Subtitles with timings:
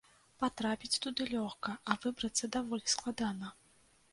[0.43, 3.53] Патрапіць туды лёгка, а выбрацца даволі складана.